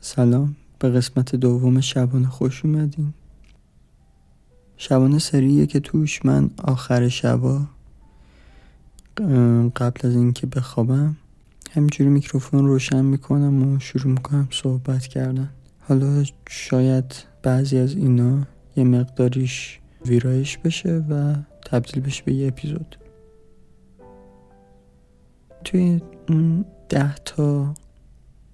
[0.00, 0.56] سلام.
[0.78, 3.14] به قسمت دوم شبانه خوش اومدین.
[4.76, 7.60] شبانه سریه که توش من آخر شبا
[9.76, 11.16] قبل از اینکه بخوابم
[11.70, 15.50] همینجوری میکروفون روشن می‌کنم و شروع می‌کنم صحبت کردن.
[15.80, 18.46] حالا شاید بعضی از اینا
[18.76, 21.34] یه مقداریش ویرایش بشه و
[21.66, 22.96] تبدیل بشه به یه اپیزود.
[25.64, 26.00] توی
[26.88, 27.74] ده تا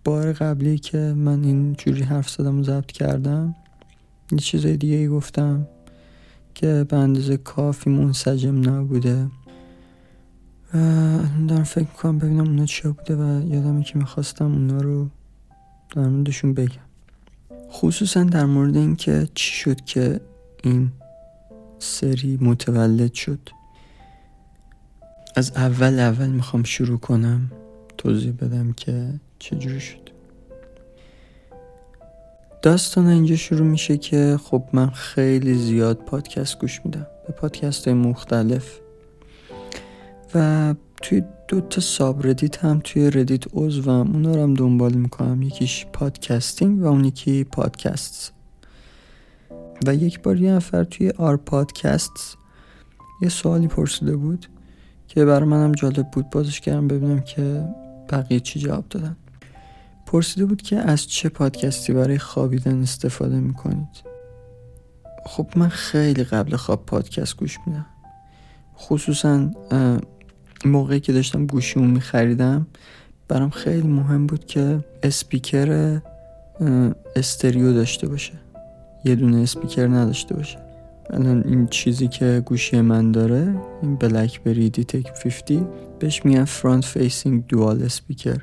[0.04, 3.54] بار قبلی که من این جوری حرف زدم و ضبط کردم
[4.32, 5.66] یه چیزای دیگه ای گفتم
[6.54, 9.26] که به اندازه کافی منسجم نبوده.
[10.74, 10.78] و
[11.48, 15.08] دارم فکر می‌کنم ببینم اونا چیا بوده و یادمه که می‌خواستم اونا رو
[15.96, 16.80] در موردشون بگم.
[17.70, 20.20] خصوصا در مورد اینکه چی شد که
[20.62, 20.92] این
[21.78, 23.48] سری متولد شد.
[25.36, 27.52] از اول اول می‌خوام شروع کنم
[27.98, 30.10] توضیح بدم که چجوری شد؟
[32.62, 37.06] داستان اینجا شروع میشه که خب من خیلی زیاد پادکست گوش میدم.
[37.26, 38.78] به پادکست های مختلف.
[40.34, 45.42] و توی دو تا subreddit هم توی Reddit عضوم اونا رو هم دنبال می‌کنم.
[45.42, 48.32] یکیش podcasting و اون یکی پادکست.
[49.86, 52.38] و یک بار یه نفر توی r podcast
[53.22, 54.46] یه سوالی پرسیده بود
[55.08, 56.30] که برای منم جالب بود.
[56.30, 57.64] بازش کردم ببینم که
[58.10, 59.16] بقیه چی جواب دادن.
[60.14, 64.02] پرسیده بود که از چه پادکستی برای خوابیدن استفاده می‌کنید.
[65.26, 67.86] خب من خیلی قبل خواب پادکست گوش میدم.
[68.78, 69.50] خصوصا
[70.64, 72.66] موقعی که داشتم گوشیمو میخریدم
[73.28, 76.00] برام خیلی مهم بود که اسپیکر
[77.16, 78.32] استریو داشته باشه.
[79.04, 80.58] یه دونه اسپیکر نداشته باشه.
[81.10, 85.68] الان این چیزی که گوشی من داره این BlackBerry DTEK 50
[85.98, 88.38] بهش میگن front facing dual speaker.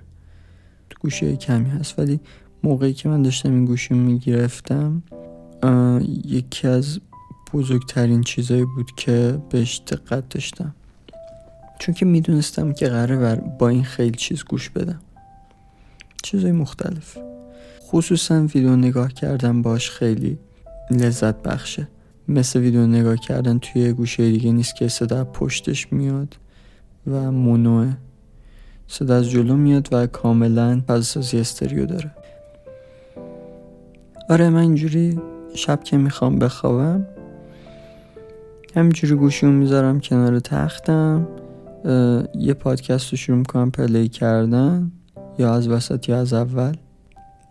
[1.01, 2.19] تو گوشی کمی هست ولی
[2.63, 5.03] موقعی که من داشتم این گوشی می‌گرفتم
[6.25, 6.99] یکی از
[7.53, 10.75] بزرگترین چیزایی بود که بهش دقت داشتم.
[11.79, 14.99] چون که می‌دونستم که قراره با این خیلی چیز گوش بدم.
[16.23, 17.17] چیزای مختلف.
[17.81, 20.37] خصوصا ویدیو نگاه کردن باش خیلی
[20.91, 21.87] لذت بخشه.
[22.27, 26.35] مثل ویدیو نگاه کردن توی گوشه دیگه نیست که صدا پشتش میاد
[27.07, 27.93] و مونوه
[28.91, 32.11] صدا از جلو میاد و کاملا فضاسازی استریو داره.
[34.29, 35.19] آره من اینجوری
[35.53, 37.05] شب که می‌خوام بخوابم
[38.75, 41.27] همینجوری گوشیو می‌ذارم کنار تختم
[42.35, 44.91] یه پادکست رو شروع می‌کنم play کردن
[45.39, 46.75] یا از وسط یا از اول.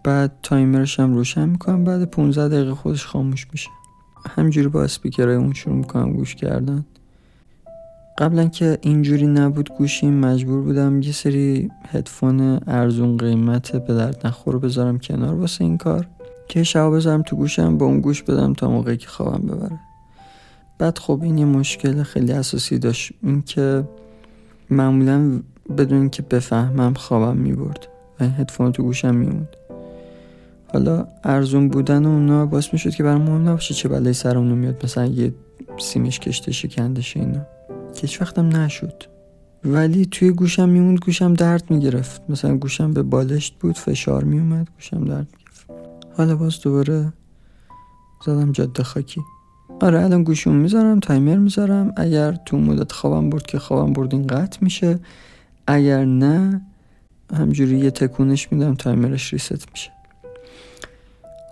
[0.04, 3.68] بعد تایمرش هم روشن می‌کنم بعد 15 دقیقه خودش خاموش میشه.
[4.28, 6.84] همجوری با اسپیکرهای اون شروع می‌کنم گوش کردن.
[8.20, 14.58] قبلا که اینجوری نبود گوشیم مجبور بودم یه سری هدفون ارزون قیمت به درد نخور
[14.58, 16.06] بذارم کنار واسه این کار
[16.48, 19.80] که شب بذارم تو گوشم با اون گوش بدم تا موقعی که خوابم ببره.
[20.78, 23.12] بعد خب این یه مشکل خیلی اساسی داشت.
[23.22, 23.84] این که
[24.70, 25.40] معمولا
[25.78, 27.86] بدون که بفهمم خوابم می‌برد
[28.20, 29.48] و این هدفون تو گوشم میموند.
[30.72, 35.06] حالا ارزون بودن اونا باعث می‌شد که برام مهم نباشه چه سر اونو میاد مثلا
[35.06, 35.32] یه
[35.78, 37.40] سیمش کشته شکندش اینا.
[37.40, 37.59] که
[38.00, 39.02] هیچ وقتم نشد.
[39.64, 42.22] ولی توی گوشم میموند گوشم درد می‌گرفت.
[42.28, 45.66] مثلا گوشم به بالشت بود فشار میومد گوشم درد می‌گرفت.
[46.16, 47.12] حالا باز دوباره
[48.26, 49.20] زدم جاده خاکی.
[49.80, 51.92] آره الان گوشم می‌ذارم تایمر می‌ذارم.
[51.96, 54.98] اگر تو مدت خوابم برد که خوابم برد این قطع میشه.
[55.66, 56.60] اگر نه
[57.34, 59.90] همجوری یه تکونش میدم تایمرش ریست میشه.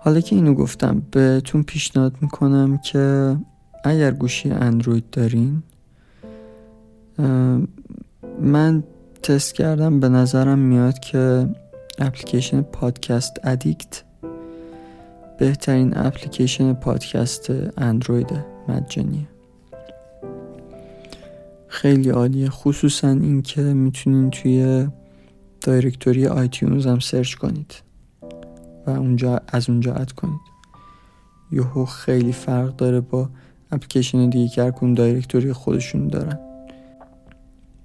[0.01, 3.35] حالا که اینو گفتم بهتون پیشنهاد می‌کنم که
[3.83, 5.63] اگر گوشی اندروید دارین
[8.41, 8.83] من
[9.23, 11.49] تست کردم به نظرم میاد که
[11.99, 14.03] اپلیکیشن Podcast Addict
[15.39, 18.31] بهترین اپلیکیشن پادکست اندروید
[18.67, 19.27] مجانیه.
[21.67, 22.49] خیلی عالیه.
[22.49, 24.87] خصوصا اینکه می‌تونین توی
[25.61, 27.75] directory iTunes هم search کنید
[28.87, 30.41] و اونجا از اونجا add کنید.
[31.51, 33.29] یهو خیلی فرق داره با
[33.71, 36.48] اپلیکیشن دیگه که هر directory خودشون دارن.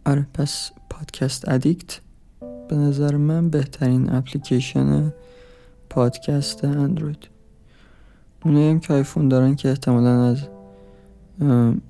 [0.06, 2.00] آره پس پادکست ادیکت
[2.68, 5.12] به نظر من بهترین اپلیکیشن
[5.90, 7.28] پادکست اندروید.
[8.44, 10.38] اونه هم که آیفون دارن که احتمالا از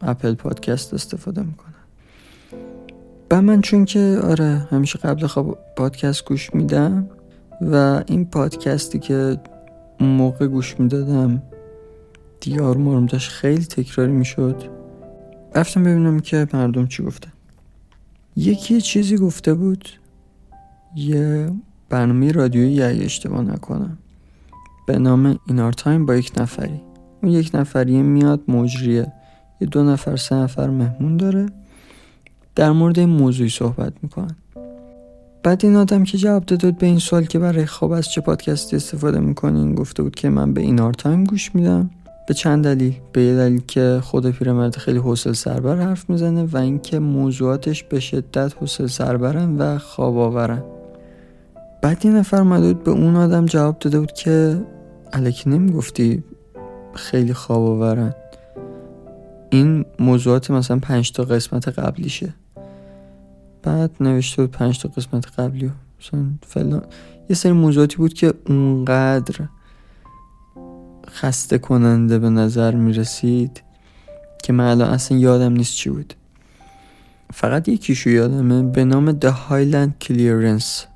[0.00, 1.74] اپل پادکست استفاده می‌کنن.
[3.30, 7.10] و من چون که آره همیشه قبل خواب پادکست گوش میدم
[7.60, 9.40] و این پادکستی که
[10.00, 11.42] اون موقع گوش می‌دادم
[12.40, 14.62] دیار مارم داشت خیلی تکراری می‌شد.
[15.54, 17.32] رفتم ببینم که مردم چی گفتن.
[18.36, 19.88] یکی چیزی گفته بود.
[20.96, 21.50] یه
[21.88, 23.98] برنامه رادیویی اگه اشتباه نکنم.
[24.86, 26.80] به نام In Our Time با یک نفری.
[27.22, 29.12] اون یک نفریه میاد مجریه.
[29.60, 31.46] یه دو نفر سه نفر مهمون داره.
[32.54, 34.36] در مورد این موضوعی صحبت می‌کنن.
[35.42, 38.20] بعد این آدم که جواب داده بود به این سوال که برای خواب از چه
[38.20, 41.90] پادکستی استفاده می‌کنین گفته بود که من به In Our Time گوش میدم.
[42.26, 46.56] به چند دلیل؟ به یه دلیل که خود پیرمرد خیلی حوصله سربر حرف می‌زنه و
[46.56, 50.62] اینکه موضوعاتش به شدت حوصله سربرن و خواب آورن.
[51.82, 54.64] بعد این نفر مدود به اون آدم جواب داده بود که
[55.12, 56.24] الکی نمی‌گفتی
[56.94, 58.14] خیلی خواب آورن.
[59.50, 62.34] این موضوعات مثلا پنج تا قسمت قبلیشه.
[63.62, 66.82] بعد نوشته بود پنج تا قسمت قبلی مثلا فلان
[67.30, 69.48] یه سری موضوعاتی بود که اونقدر
[71.14, 73.62] خسته کننده به نظر می رسید
[74.42, 76.14] که من الان اصلا یادم نیست چی بود.
[77.32, 80.86] فقط یکیشو یادمه به نام The Highland Clearance.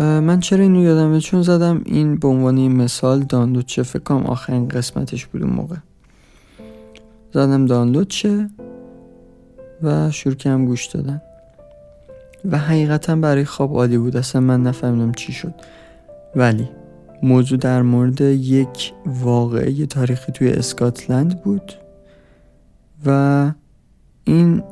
[0.00, 5.26] من چرا اینو یادمه؟ چون زدم این به عنوان مثال دانلود چه فکرم آخرین قسمتش
[5.26, 5.76] بود اون موقع.
[7.32, 8.50] زدم دانلود چه
[9.82, 11.22] و شروع کردم گوش دادن.
[12.50, 14.16] و حقیقتا برای خواب عالی بود.
[14.16, 15.54] اصلا من نفهمیدم چی شد.
[16.36, 16.68] ولی
[17.22, 21.72] موضوع در مورد یک واقعه تاریخی توی اسکاتلند بود
[23.06, 23.52] و
[24.24, 24.62] این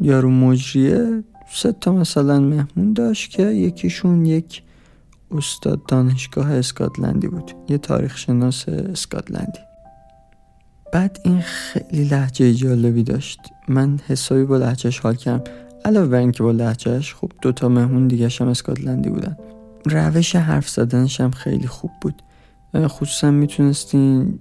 [0.00, 1.24] یارو مجریه
[1.54, 4.62] سه تا مثلا مهمون داشت که یکیشون یک
[5.30, 9.58] استاد دانشگاه اسکاتلندی بود یه تاریخ شناس اسکاتلندی.
[10.92, 13.40] بعد این خیلی لحجه جالبی داشت.
[13.68, 15.44] من حسابی با لحجهش حال کردم.
[15.84, 19.36] علاوه بر اینکه با لحجهش خب دوتا مهمون دیگه هم اسکاتلندی بودن.
[19.86, 22.22] روش حرف زدنش هم خیلی خوب بود.
[22.76, 24.38] خصوصا می‌تونستین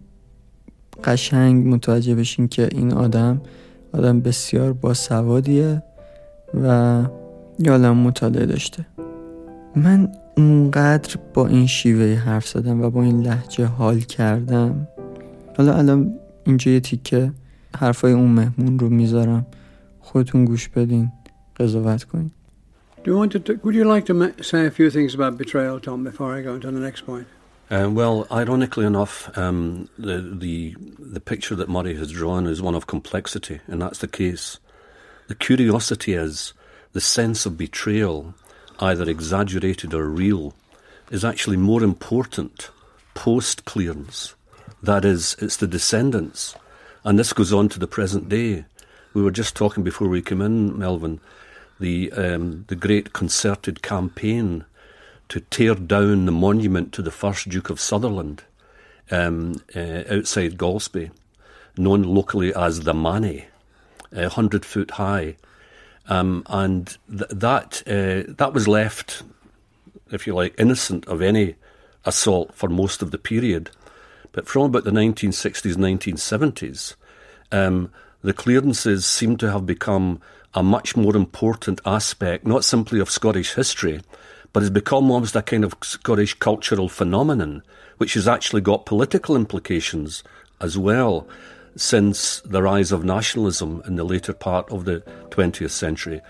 [1.04, 3.42] قشنگ متوجه بشین که این آدم
[3.94, 5.84] آدم بسیار باسوادیه
[6.64, 7.04] و
[7.60, 8.86] یالم مطالعه داشته.
[9.76, 14.88] من اونقدر با این شیوه حرف زدم و با این لحجه حال کردم.
[15.58, 16.14] حالا الان
[16.46, 17.32] اینجا یه تیکه
[17.78, 19.46] حرفای اون مهمون رو می‌ذارم.
[20.00, 21.12] خودتون گوش بدین.
[21.60, 22.32] قضاوت کنین.
[23.04, 23.60] Do you want to?
[23.64, 26.62] Would you like to say a few things about betrayal, Tom, before I go on
[26.62, 27.28] to the next point?
[27.70, 32.76] Uh, well, ironically enough, um, the the the picture that Murray has drawn is one
[32.76, 34.60] of complexity, and that's the case.
[35.28, 36.54] The curiosity is
[36.94, 38.34] the sense of betrayal,
[38.80, 40.56] either exaggerated or real,
[41.12, 42.70] is actually more important
[43.14, 44.36] post clearance.
[44.82, 46.56] That is, it's the descendants,
[47.04, 48.66] and this goes on to the present day.
[49.14, 51.20] We were just talking before we came in, Melvin
[51.80, 54.66] the um, the great concerted campaign
[55.30, 58.44] to tear down the monument to the first Duke of Sutherland
[59.12, 61.12] um, uh, outside Golspie,
[61.78, 63.46] known locally as the Manny,
[64.16, 65.36] uh, hundred foot high,
[66.08, 69.24] um, and th- that uh, that was left,
[70.12, 71.56] if you like, innocent of any
[72.06, 73.70] assault for most of the period.
[74.32, 76.96] But from about the 1960s, 1970s,
[77.52, 77.92] um,
[78.22, 80.22] the clearances seem to have become
[80.57, 84.01] a much more important aspect, not simply of Scottish history,
[84.53, 87.63] but has become almost a kind of Scottish cultural phenomenon,
[87.99, 90.23] which has actually got political implications
[90.61, 91.27] as well
[91.77, 96.21] since the rise of nationalism in the later part of the 20th century.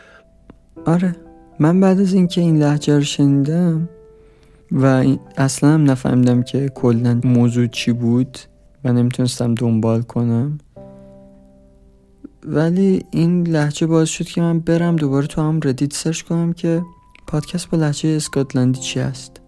[0.86, 1.16] آره
[1.58, 3.88] من بعد از اینکه این لحجه رو شنیدم
[4.72, 5.04] و
[5.36, 8.38] اصلا هم نفهمیدم که کلا موضوع چی بود
[8.84, 10.58] و نمیتونستم دنبال کنم
[12.45, 16.83] ولی این لحجه باعث شد که من برم دوباره تو هم Reddit search کنم که
[17.27, 19.41] پادکست با لحجه اسکاتلندی چی هست.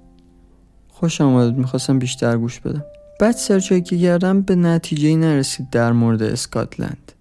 [0.88, 2.84] خوشم آمده می‌خواستم بیشتر گوش بدم.
[3.20, 7.12] بعد search که کردم به نتیجه نرسید در مورد اسکاتلند.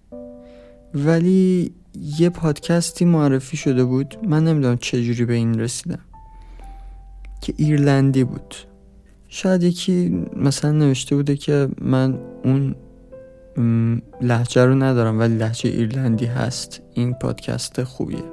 [0.93, 1.71] ولی
[2.19, 5.99] یه پادکستی معرفی شده بود من نمی‌دونم چجوری به این رسیدم
[7.41, 8.55] که ایرلندی بود.
[9.27, 12.75] شاید یکی مثلا نوشته بوده که من اون
[14.21, 16.81] لحجه رو ندارم ولی لحجه ایرلندی هست.
[16.93, 18.23] این پادکست خوبیه.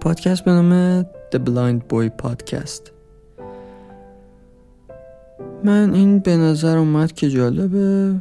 [0.00, 2.90] پادکست به نام The Blind Boy Podcast.
[5.64, 8.14] من این به نظر اومد که جالبه.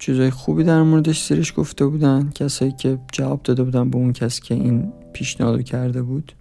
[0.00, 2.30] چیزای خوبی در موردش سرش گفته بودن.
[2.34, 6.32] کسایی که جواب داده بودن به اون کسی که این پیشنهادو کرده بود.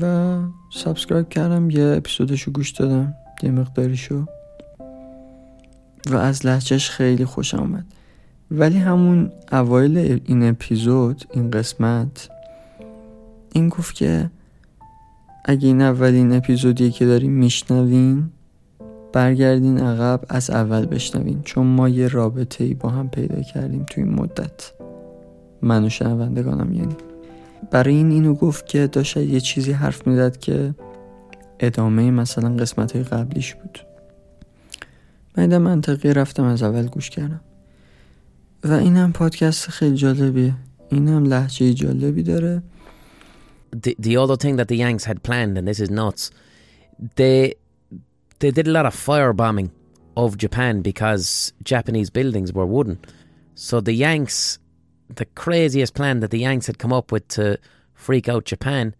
[0.00, 0.38] و
[0.70, 4.24] subscribe کردم یه اپیزودشو گوش دادم یه مقداریشو.
[6.10, 7.84] و از لحجهش خیلی خوشم آمد
[8.58, 12.28] ولی همون اوایل این اپیزود این قسمت
[13.52, 14.30] این گفت که
[15.44, 18.30] اگه این اولین اپیزودیه که داریم میشنوین
[19.12, 24.00] برگردین عقب از اول بشنوین چون ما یه رابطه ای با هم پیدا کردیم تو
[24.00, 24.72] این مدت.
[25.62, 26.96] من و شنوندگانم یعنی.
[27.70, 30.74] برای این اینو گفت که داشت یه چیزی حرف می‌زد که
[31.60, 33.78] ادامه مثلا قسمت های قبلیش بود.
[35.36, 37.40] من منطقی رفتم از اول گوش کردم.
[38.63, 40.53] و این هم پادکست خیلی جالبیه
[40.89, 42.63] این هم لحجه جالبی داره
[43.71, 46.31] the, the other thing that the Yanks had planned, and this is nuts,
[47.15, 47.55] they
[48.39, 49.71] they did a lot of firebombing
[50.15, 52.99] of Japan because Japanese buildings were wooden.
[53.55, 54.59] So the Yanks,
[55.13, 57.59] the craziest plan that the Yanks had come up with to
[57.93, 58.95] freak out Japan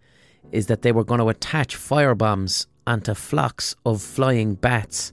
[0.51, 5.11] is that they were going to attach firebombs onto flocks of flying bats.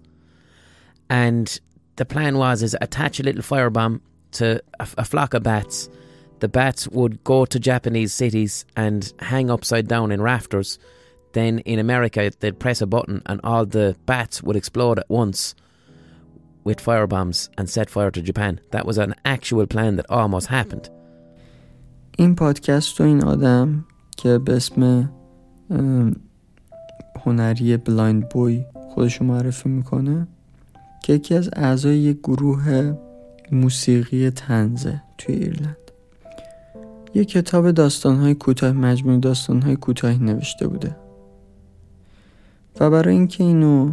[1.11, 1.59] And
[1.97, 4.01] the plan was is attach a little firebomb
[4.33, 5.89] to a, a flock of bats.
[6.41, 10.79] The bats would go to Japanese cities and hang upside down in rafters.
[11.33, 15.55] Then in America, they'd press a button and all the bats would explode at once
[16.65, 18.61] with firebombs and set fire to Japan.
[18.73, 20.91] That was an actual plan that almost happened.
[22.19, 23.85] این پادکست و این آدم
[24.17, 25.11] که به اسم
[27.25, 30.29] هنری بلایند بوی خودشو معرفی میکنه
[31.03, 32.95] که یکی از اعضای یک گروه
[33.52, 35.78] موسیقی طنزه توی ایرلند.
[37.14, 40.96] یه کتاب داستانهای کوتاه مجموع داستانهای کوتاهی نوشته بوده.
[42.80, 43.92] و برای اینکه اینو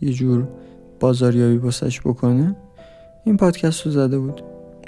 [0.00, 0.48] یه جور
[1.00, 2.56] بازاریابی باسش بکنه
[3.24, 4.42] این پادکست رو زده بود.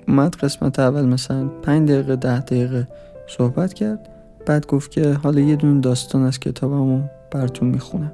[0.08, 2.88] اومد قسمت اول مثلا پنج دقیقه ده دقیقه
[3.26, 4.08] صحبت کرد.
[4.46, 8.12] بعد گفت که حالا یه دون داستان از کتابمو براتون می‌خونم.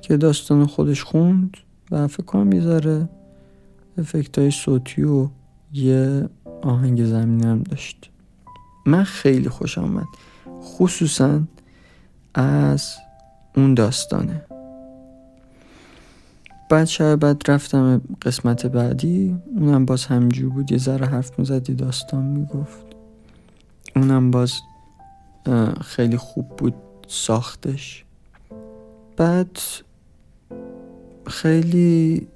[0.00, 1.56] که داستان خودش خوند
[1.90, 2.60] و فکر کنم یه
[3.98, 5.28] افکت های صوتی و
[5.72, 6.28] یه
[6.62, 8.10] آهنگ زمینی هم داشت.
[8.86, 10.06] من خیلی خوش آمد.
[10.62, 11.40] خصوصا
[12.34, 12.94] از
[13.56, 14.42] اون داستانه.
[16.70, 19.36] بعد شب بعد رفتم قسمت بعدی.
[19.56, 20.72] اونم باز همجور بود.
[20.72, 22.86] یه ذره حرف می‌زدی داستان می‌گفت.
[23.96, 24.52] اونم باز
[25.80, 26.74] خیلی خوب بود
[27.08, 28.04] ساختش.
[29.16, 29.58] بعد
[31.26, 32.28] خیلی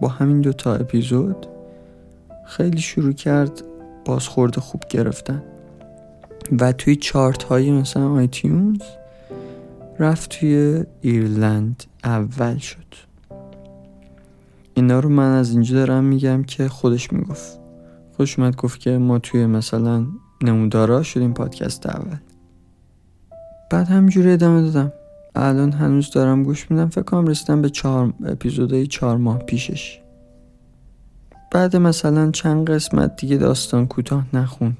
[0.00, 1.46] با همین دوتا اپیزود
[2.46, 3.62] خیلی شروع کرد
[4.04, 5.42] بازخورد خوب گرفتن.
[6.60, 8.82] و توی چارت های مثلا آیتیونز
[9.98, 12.94] رفت توی ایرلند اول شد.
[14.74, 17.58] اینا رو من از اینجا دارم میگم که خودش می‌گفت.
[18.16, 20.06] خودش اومد گفت که ما توی مثلا
[20.42, 22.16] نمودارا شدیم پادکست اول.
[23.70, 24.92] بعد همجوری ادامه دادم.
[25.34, 26.88] الان هنوز دارم گوش میدم.
[26.88, 30.00] فکر کنم رسیدم به چهار اپیزودهای چهار ماه پیشش.
[31.52, 34.76] بعد مثلا چند قسمت دیگه داستان کوتاه نخوند.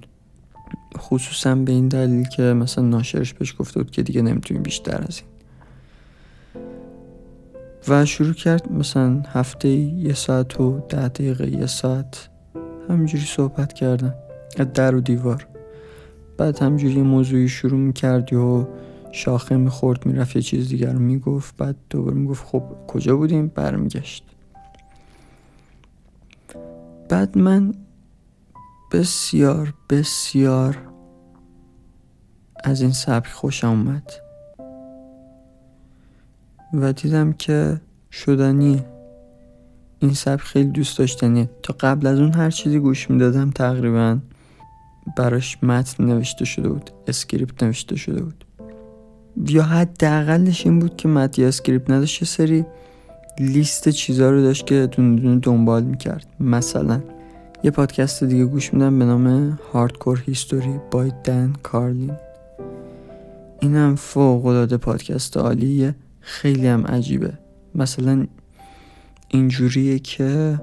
[0.98, 5.20] خصوصا به این دلیل که مثلا ناشرش بهش گفته بود که دیگه نمی‌تونیم بیشتر از
[5.20, 5.30] این.
[7.88, 12.28] و شروع کرد مثلا هفته یه ساعت و ده دقیقه یه ساعت.
[12.88, 14.14] همینجوری صحبت کردن.
[14.74, 15.46] در و دیوار.
[16.36, 18.68] بعد همجوری موضوعی شروع می‌کرد و
[19.12, 24.24] شاخه می‌خورد می‌رفت یه چیز دیگر رو می‌گفت بعد دوباره می‌گفت خب کجا بودیم؟ برمیگشت.
[27.08, 27.74] بعد من
[28.92, 30.78] بسیار بسیار
[32.64, 34.12] از این سبک خوشم اومد
[36.74, 37.80] و دیدم که
[38.12, 38.84] شدنی
[39.98, 44.18] این سبک خیلی دوست داشتنیه تا قبل از اون هر چیزی گوش می‌دادم تقریبا
[45.16, 48.44] براش متن نوشته شده بود script نوشته شده بود.
[49.48, 52.64] یا حداقلش این بود که متن یا script نداشت سری
[53.38, 56.26] لیست چیزا رو داشت که دون دون دنبال می‌کرد.
[56.40, 57.00] مثلا
[57.62, 62.12] یه پادکست دیگه گوش میدم به نام Hardcore History by Dan Carlin
[63.60, 65.94] اینم فوق العاده پادکست عالیه.
[66.20, 67.32] خیلی هم عجیبه.
[67.74, 68.26] مثلا
[69.28, 70.60] اینجوریه که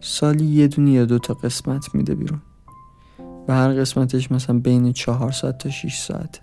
[0.00, 2.42] سالی یه دونه یا دو تا قسمت میده بیرون.
[3.48, 6.40] و هر قسمتش مثلا بین چهار ساعت تا 6 ساعت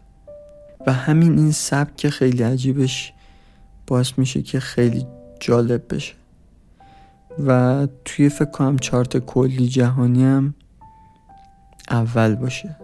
[0.87, 3.13] و همین این سبک خیلی عجیبش
[3.87, 5.05] باعث میشه که خیلی
[5.39, 6.13] جالب بشه.
[7.47, 10.53] و توی فکر کنم چارت کلی جهانی هم
[11.89, 12.75] اول باشه.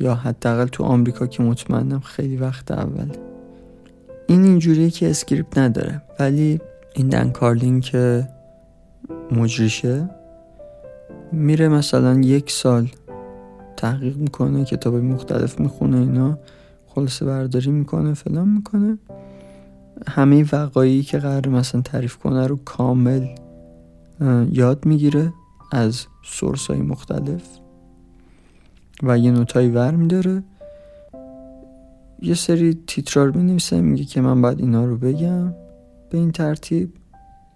[0.00, 3.12] یا حداقل تو آمریکا که مطمئنم خیلی وقت اول.
[4.28, 6.02] این اینجوریه که اسکریپت نداره.
[6.18, 6.60] ولی
[6.94, 8.28] این دن کارلین که
[9.32, 10.10] مجریشه
[11.32, 12.88] میره مثلا یک سال
[13.76, 16.38] تحقیق می‌کنه کتاب مختلف می‌خونه اینا.
[16.96, 18.98] خلاصه برداری می‌کنه فلان می‌کنه.
[20.08, 23.26] همه وقایی که قرار مثلا تعریف کنه رو کامل
[24.52, 25.32] یاد می‌گیره
[25.72, 27.42] از سورس های مختلف
[29.02, 30.42] و یه نوتایی ور میداره.
[32.22, 35.54] یه سری تیترار می میگه که من باید اینا رو بگم.
[36.10, 36.94] به این ترتیب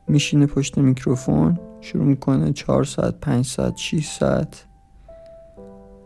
[0.08, 4.64] میشینه پشت میکروفون شروع می‌کنه چهار ساعت پنج ساعت 6 ساعت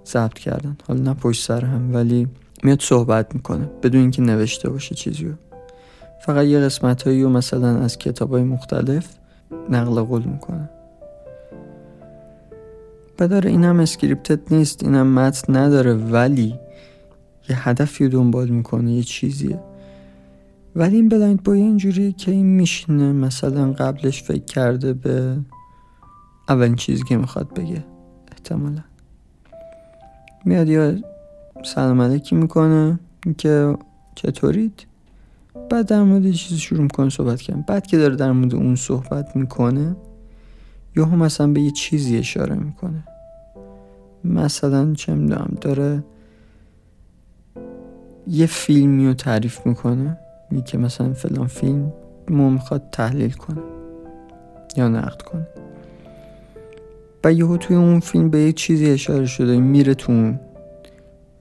[0.07, 0.76] ضبط کردن.
[0.88, 2.29] حالا نه پشت سر هم ولی
[2.64, 5.35] میاد صحبت می‌کنه بدون اینکه نوشته باشه چیزی رو
[6.21, 9.09] فقط یه قسمت هایی و مثلا از کتاب های مختلف
[9.71, 10.71] نقل قول می‌کنه.
[13.21, 16.59] و داره این هم scripted نیست این هم متن نداره ولی
[17.49, 19.61] یه هدفی رو دنبال می‌کنه یه چیزیه.
[20.76, 25.37] ولی این Blindboy اینجوری که این میشینه مثلا قبلش فکر کرده به
[26.49, 27.85] اولین چیزی که می‌خواد بگه
[28.33, 28.83] احتمالا.
[30.44, 30.97] میاد یا
[31.64, 32.99] سلام علیکی می‌کنه.
[33.38, 33.76] که
[34.14, 34.87] چطورید؟
[35.71, 37.64] بعد در مورد چیزی شروع می‌کنه صحبت کردن.
[37.68, 39.97] بعد که داره در مورد اون صحبت می‌کنه
[40.97, 43.04] یا هم مثلا به یه چیزی اشاره می‌کنه.
[44.25, 46.04] مثلا چه می‌دونم داره
[48.26, 50.18] یه فیلمی رو تعریف می‌کنه.
[50.50, 51.92] میگه که مثلا فلان فیلم
[52.28, 53.62] مو می‌خواد تحلیل کنه
[54.76, 55.47] یا نقد کنه.
[57.25, 60.40] و یهو توی اون فیلم به یه چیزی اشاره شده میره تو اون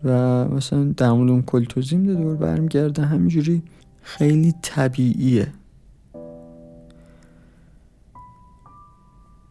[0.03, 0.09] و
[0.45, 3.61] مثلا در مورد اون کل توضیح میده دور برمیگرده همینجوری
[4.01, 5.47] خیلی طبیعیه.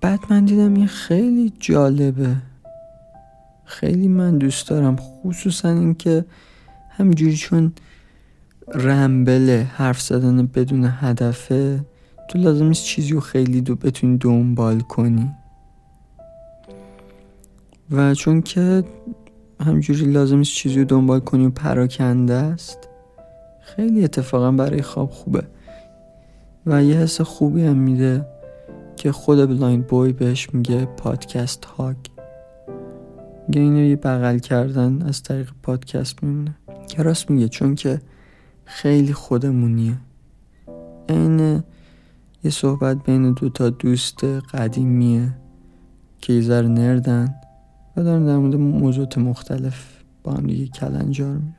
[0.00, 2.36] بعد من دیدم این خیلی جالبه.
[3.64, 6.24] خیلی من دوست دارم خصوصا اینکه
[6.90, 7.72] همینجوری چون
[8.74, 11.80] رمبله حرف زدن بدون هدفه
[12.28, 15.30] تو لازم نیست چیزی رو خیلی دو بتونی دنبال کنی.
[17.90, 18.84] و چون که
[19.62, 22.78] همجوری لازم نیست چیزی رو دنبال کنی و پراکنده است؟
[23.60, 25.42] خیلی اتفاقا برای خواب خوبه.
[26.66, 28.26] و یه حس خوبی هم میده
[28.96, 31.96] که خود Blindboy بهش میگه podcast hug.
[33.48, 36.54] میگه اینو یه بغل کردن از طریق پادکست میمونه
[36.88, 38.00] که راست میگه چون که
[38.64, 39.94] خیلی خودمونیه.
[41.08, 41.62] این
[42.44, 45.34] یه صحبت بین دو تا دوست قدیمیه
[46.20, 47.34] که یه نردن.
[47.96, 51.56] و دارن در مورد موضوعات مختلف با هم دیگه کلنجار میرن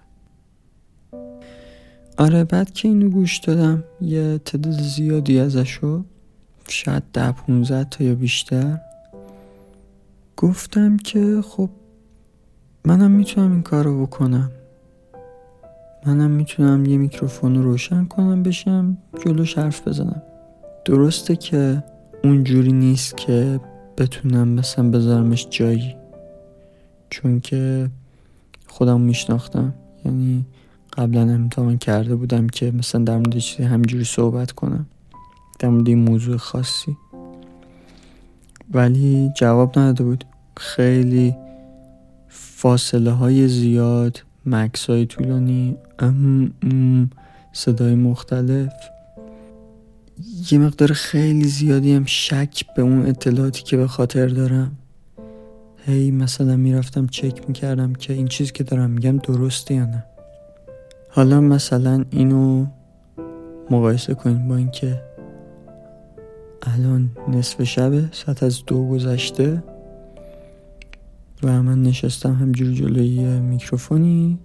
[2.18, 6.04] آره بعد که اینو گوش دادم یه تعداد زیادی ازشو
[6.68, 8.80] شاید ده پونزد تا یا بیشتر
[10.38, 11.70] گفتم که خب
[12.86, 14.52] منم می‌تونم این کارو بکنم.
[16.06, 20.22] منم می‌تونم یه میکروفون رو روشن کنم بشم جلوش حرف بزنم.
[20.86, 21.84] درسته که
[22.24, 23.60] اونجوری نیست که
[23.98, 26.03] بتونم مثلا بذارمش جایی.
[27.14, 27.90] چون که
[28.68, 29.74] خودم میشناختم.
[30.06, 30.46] یعنی
[30.98, 34.86] قبلا امتحان کرده بودم که مثلا در مورد چیزی همجوری صحبت کنم.
[35.60, 36.98] در مورد این موضوع خاصی.
[38.72, 40.26] ولی جواب نداده بود.
[40.58, 41.36] خیلی
[42.28, 47.10] فاصله های زیاد مکس های طولانی ام ام
[47.54, 48.74] صدای مختلف.
[50.52, 54.78] یه مقدار خیلی زیادی هم شک به اون اطلاعاتی که به خاطر دارم.
[55.86, 60.04] هی مثلا می‌رفتم چک می‌کردم که این چیزی که دارم میگم درسته یا نه.
[61.10, 62.66] حالا مثلا اینو
[63.72, 65.02] مقایسه کنیم با اینکه
[66.62, 69.64] الان نصف شبه ساعت از دو گذشته
[71.44, 74.40] و من نشستم همجور جلوی میکروفونی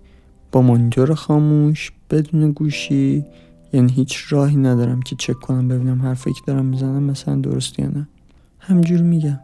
[0.53, 3.25] با مانیتور خاموش بدون گوشی
[3.73, 7.87] یعنی هیچ راهی ندارم که چک کنم ببینم حرفی که دارم می‌زنم مثلا درست یا
[7.87, 8.09] نه.
[8.59, 9.41] همجور میگم.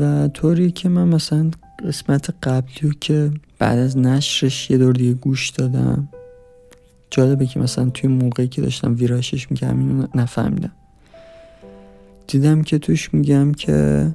[0.00, 1.50] و طوری که من مثلا
[1.86, 6.08] قسمت قبلی که بعد از نشرش یه دور دیگه گوش دادم
[7.10, 10.72] جالبه که مثلا توی موقعی که داشتم ویراشش میگم اینو نفهمیدم.
[12.26, 14.08] دیدم که توش میگم که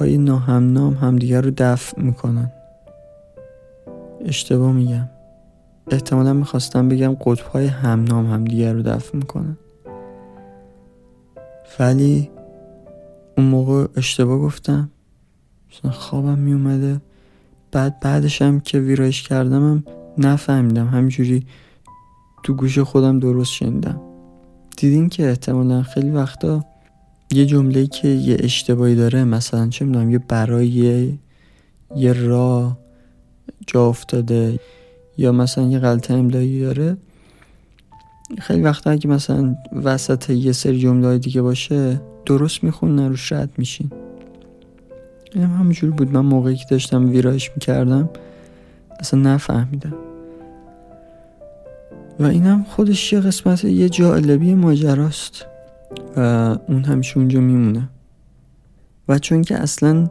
[0.00, 2.52] های ناهمنام همدیگر رو دفع می‌کنن.
[4.24, 5.08] اشتباه میگم.
[5.90, 9.56] احتمالا می‌خواستم بگم قطب های همنام همدیگر رو دفع می‌کنن.
[11.80, 12.30] ولی
[13.38, 14.90] اون موقع اشتباه گفتم.
[15.90, 17.00] خوابم میومده.
[17.72, 19.84] بعد بعدش هم که ویرایش کردمم
[20.18, 20.86] نفهمیدم.
[20.86, 21.46] همینجوری
[22.42, 24.00] تو گوش خودم درست شنیدم.
[24.76, 26.64] دیدین که احتمالا خیلی وقتا
[27.32, 31.18] یه جمله که یه اشتباهی داره مثلا چه می‌دونم یه برای
[31.96, 32.78] یه راه
[33.66, 34.60] جا افتاده
[35.18, 36.96] یا مثلا یه غلط املایی داره.
[38.38, 43.90] خیلی وقتا اگه مثلا وسط یه سری جمله دیگه باشه درست میخون روش رد میشین
[45.34, 46.12] این هم بود.
[46.12, 48.10] من موقعی که داشتم ویرایش می‌کردم
[49.00, 49.94] اصلا نفهمیدم.
[52.20, 55.46] و اینم خودش یه قسمت یه جالبی ماجراست.
[56.16, 56.20] و
[56.68, 57.88] اون همیشه اونجا میمونه.
[59.08, 60.10] و چون که اصلا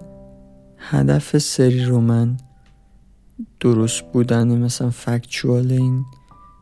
[0.78, 2.38] هدف سری رو من
[3.60, 6.06] درست بودن مثلا فکچوال این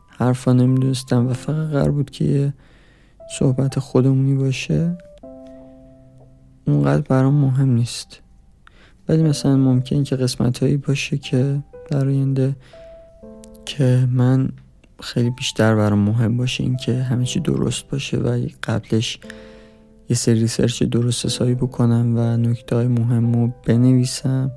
[0.08, 2.54] حرفا نمی‌دونستم و فقط قرار بود که یه
[3.38, 4.98] صحبت خودمونی باشه
[6.66, 8.20] اونقدر برام مهم نیست.
[9.08, 12.56] ولی مثلا ممکن که قسمت هایی باشه که در آینده
[13.64, 14.48] که من
[15.00, 19.18] خیلی بیشتر برام مهم باشه اینکه همه چی درست باشه و قبلش
[20.08, 24.50] یه سری ریسرچ درست حسابی بکنم و نکته های مهم رو بنویسم.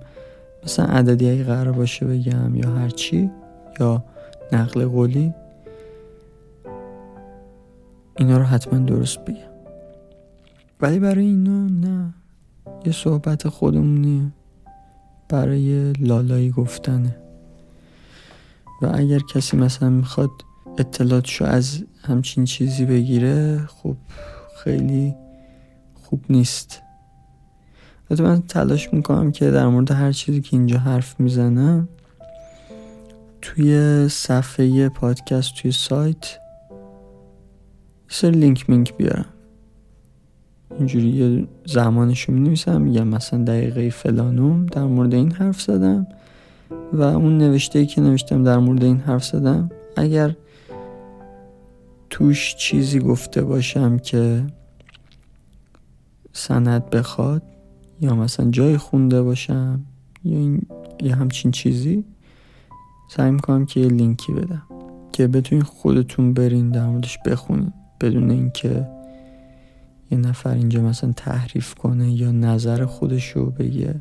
[0.64, 3.32] مثلا عددی اگه قرار باشه بگم یا هرچی
[3.80, 4.04] یا
[4.52, 5.34] نقل قولی
[8.18, 9.49] اینا رو حتما درست بگم.
[10.82, 12.14] ولی برای اینا نه.
[12.86, 14.32] یه صحبت خودمونیه
[15.30, 17.16] برای لالایی گفتنه.
[18.82, 20.30] و اگر کسی مثلا می‌خواد
[20.78, 23.96] اطلاعاتشو از همچین چیزی بگیره خب
[24.64, 25.16] خیلی
[25.94, 26.82] خوب نیست.
[28.12, 31.90] البته من تلاش می‌کنم که در مورد هر چیزی که اینجا حرف می‌زنم
[33.42, 36.40] توی صفحه پادکست توی سایت
[38.08, 39.26] سر لینک مینک بیارم.
[40.78, 46.08] اینجوری یه زمانشو می نویسم میگم مثلا دقیقه فلانوم در مورد این حرف زدم
[46.94, 49.72] و اون نوشته که نوشتم در مورد این حرف زدم.
[49.98, 50.36] اگر
[52.10, 54.44] توش چیزی گفته باشم که
[56.34, 57.42] سند بخواد
[58.02, 59.82] یا مثلا جای خونده باشم
[60.24, 60.62] یا این
[61.02, 62.04] یه همچین چیزی
[63.10, 64.64] سعی می‌کنم که یه لینکی بدم
[65.12, 68.88] که بتونین خودتون برین در موردش بخونین بدون اینکه
[70.12, 73.96] یه نفر اینجا مثلا تحریف کنه یا نظر خودشو بگه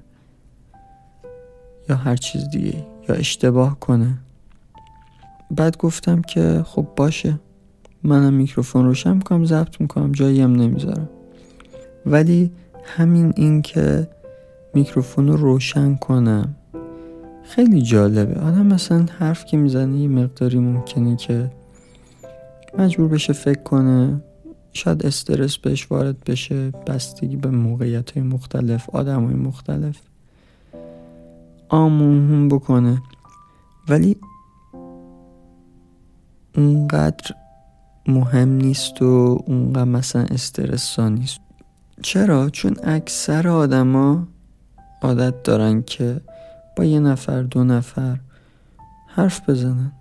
[1.89, 4.19] یا هر چیز دیگه یا اشتباه کنه.
[5.51, 7.41] بعد گفتم که خب باشه
[8.03, 11.09] منم میکروفون روشن می‌کنم ضبط می‌کنم جایی هم نمی‌ذارم.
[12.07, 12.53] ولی
[12.85, 14.09] همین این که
[14.75, 16.55] میکروفون رو روشن کنم
[17.43, 18.41] خیلی جالبه.
[18.41, 21.51] آدم مثلا حرف که می‌زنه یه مقداری ممکنه که
[22.79, 24.21] مجبور بشه فکر کنه.
[24.73, 29.97] شاید استرس بهش وارد بشه بستگی به موقعیت های مختلف آدم های مختلف
[31.69, 33.03] آمون بکنه.
[33.89, 34.17] ولی
[36.57, 37.35] اونقدر
[38.07, 41.41] مهم نیست و اونقدر مثلا استرسا نیست.
[42.03, 44.29] چرا؟ چون اکثر آدما
[45.03, 46.21] عادت دارن که
[46.77, 48.19] با یه نفر دو نفر
[49.07, 49.93] حرف بزنن.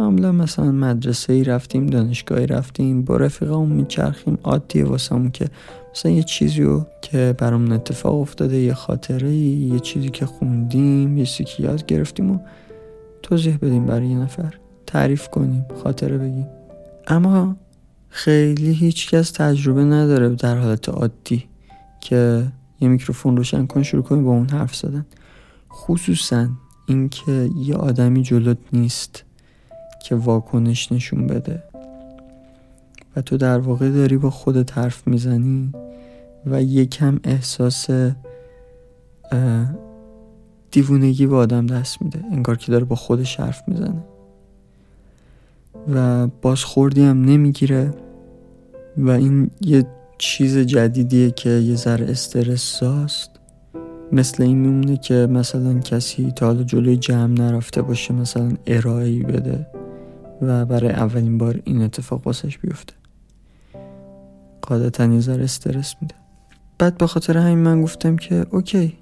[0.00, 5.48] معمولا مثلا مدرسه ای رفتیم دانشگاهی رفتیم با رفیقامون میچرخیم عادیه واسمون که
[5.94, 11.26] مثلا یه چیزی رو که برامون اتفاق افتاده یه خاطره یه چیزی که خوندیم یه
[11.26, 12.38] چیزی که یاد گرفتیم و
[13.22, 14.54] توضیح بدیم برای یه نفر.
[14.86, 16.46] تعریف کنیم خاطره بگیم.
[17.06, 17.56] اما
[18.08, 21.44] خیلی هیچکس تجربه نداره در حالت عادی
[22.00, 22.46] که
[22.80, 25.06] یه میکروفون روشن کن شروع کنی با اون حرف زدن.
[25.72, 26.48] خصوصا
[26.88, 29.24] اینکه یه آدمی جلوت نیست.
[30.02, 31.62] که واکنش نشون بده.
[33.16, 35.72] و تو در واقع داری با خودت حرف می‌زنی
[36.46, 37.86] و یکم احساس
[40.70, 42.24] دیوونگی به آدم دست میده.
[42.32, 44.02] انگار که داره با خودش حرف می‌زنه.
[45.94, 47.94] و بازخوردی هم نمی‌گیره.
[48.96, 49.86] و این یه
[50.18, 53.30] چیز جدیدیه که یه ذره استرس ساست
[54.12, 59.66] مثل این میمونه که مثلا کسی تا حالا جلوی جمع نرفته باشه مثلا ارائه بده.
[60.42, 62.94] و برای اولین بار این اتفاق واسش بیفته.
[64.62, 66.14] قاعدتا یه استرس میده.
[66.78, 68.96] بعد به خاطر همین من گفتم که اوکی.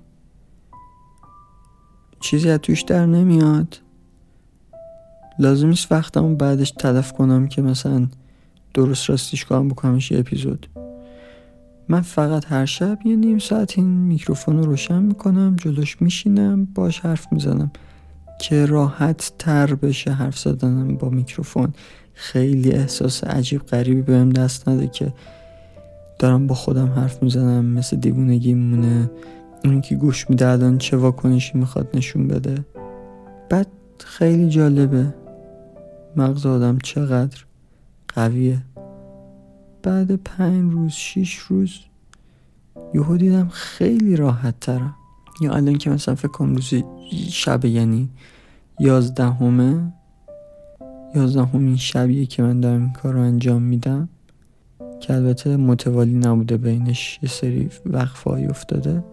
[2.20, 3.80] چیزی از توش در نمیاد.
[5.38, 5.88] لازم نیست
[6.34, 8.06] بعدش تلف کنم که مثلا
[8.74, 10.66] درست راستیش کنم بکنمش یه اپیزود.
[11.88, 17.00] من فقط هر شب یه نیم ساعت این میکروفون رو روشن می‌کنم جلوش میشینم باش
[17.00, 17.70] حرف می‌زنم.
[18.38, 21.72] که راحت تر بشه حرف زدنم با میکروفون.
[22.14, 25.12] خیلی احساس عجیب غریبی بهم دست نده که
[26.18, 29.10] دارم با خودم حرف می‌زنم مثل دیوونگی مونه.
[29.64, 32.64] اون که گوش میده الان چه واکنشی می‌خواد نشون بده.
[33.50, 33.66] بعد
[33.98, 35.14] خیلی جالبه.
[36.16, 37.38] مغز آدم چقدر
[38.14, 38.62] قویه.
[39.82, 41.78] بعد پنج روز شیش روز
[42.94, 44.94] یهو دیدم خیلی راحت ترم
[45.40, 46.84] یا الان که مثلا فکر کنم روزی
[47.30, 48.08] شب یعنی
[48.80, 49.92] یازدهمه.
[51.14, 54.08] یازدهمین شبیه که من دارم این کار رو انجام میدم.
[55.00, 59.04] که البته متوالی نبوده بینش یه سری وقفه افتاده.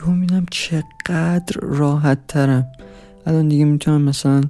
[0.00, 2.66] یهو میدم چقدر راحت ترم
[3.26, 4.40] الان دیگه می‌تونم مثلا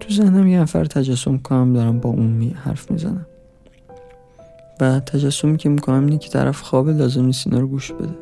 [0.00, 3.26] تو ذهنم یه نفر تجسم کنم دارم با اون می حرف می‌زنم.
[4.80, 8.14] و تجسمی که می‌کنم اینه که طرف خوابه لازم نیست اینا رو گوش بده.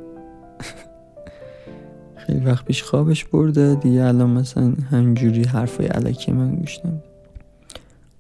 [2.27, 3.75] خیلی وقت پیش خوابش برده.
[3.75, 6.79] دیگه الان مثلا همجوری حرفای علکی من گوش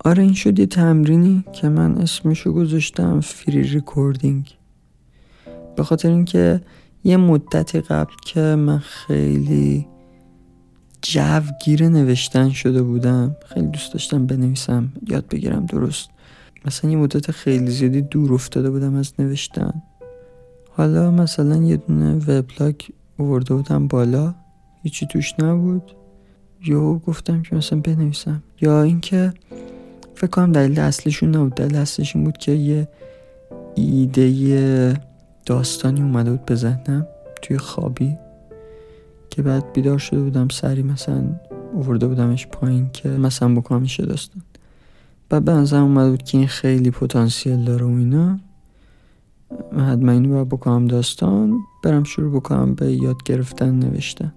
[0.04, 4.56] آره این شد یه تمرینی که من اسمشو گذاشتم فری ریکوردینگ.
[5.76, 6.60] به خاطر اینکه
[7.04, 9.86] یه مدتی قبل که من خیلی
[11.02, 16.08] جوگیر نوشتن شده بودم خیلی دوست داشتم بنویسم یاد بگیرم درست.
[16.64, 19.82] مثلا یه مدت خیلی زیادی دور افتاده بودم از نوشتن.
[20.76, 22.74] حالا مثلا یه دونه وبلاگ
[23.18, 24.34] آورده بودم بالا.
[24.82, 25.82] هیچی توش نبود.
[26.64, 28.42] یا گفتم که مثلا بنویسم.
[28.60, 29.32] یا اینکه
[30.14, 31.54] فکر کنم دلیل اصلیشون نبود.
[31.54, 32.88] دلیل اصلیش این بود که یه
[33.74, 35.00] ایده
[35.46, 37.06] داستانی اومده بود به ذهنم
[37.42, 38.16] توی خوابی
[39.30, 40.48] که بعد بیدار شده بودم.
[40.48, 41.24] سری مثلا
[41.72, 44.42] اوورده بودمش پایین که مثلا بکنمش داستان.
[45.28, 48.38] بعد به اومده بود که این خیلی پتانسیل داره و اینا.
[49.72, 54.32] حتما اینو باید بکنم داستان برم شروع بکنم به یاد گرفتن نوشتن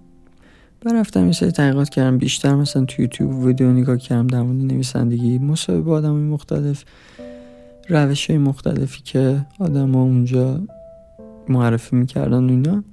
[0.80, 5.38] برفتم یه سری تحقیقات کردم بیشتر مثلا تو یوتیوب ویدیو نگاه کردم در مورد نویسندگی
[5.38, 6.84] مصاحبه با آدم مختلف
[7.88, 10.60] روش های مختلفی که آدم ها اونجا
[11.48, 12.84] معرفی می‌کردن اینا.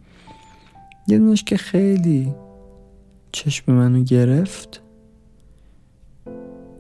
[1.07, 2.33] یه دونش که خیلی
[3.31, 4.81] چشم منو گرفت